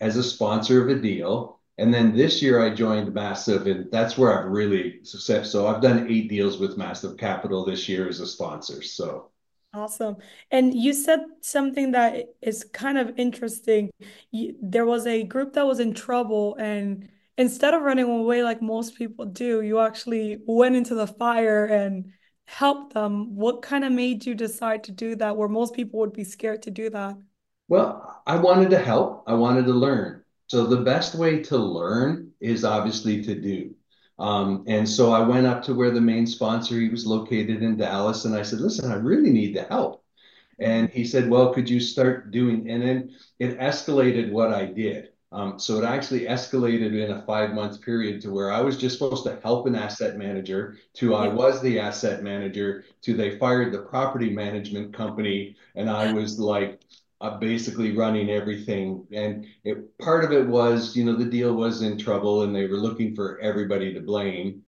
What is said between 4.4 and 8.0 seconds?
really success. So I've done eight deals with Massive Capital this